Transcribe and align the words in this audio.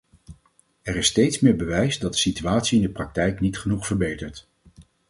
Er 0.81 0.95
is 0.95 1.07
steeds 1.07 1.39
meer 1.39 1.55
bewijs 1.55 1.99
dat 1.99 2.11
de 2.11 2.17
situatie 2.19 2.79
in 2.81 2.85
de 2.85 2.91
praktijk 2.91 3.39
niet 3.39 3.57
genoeg 3.57 3.85
verbetert. 3.87 4.47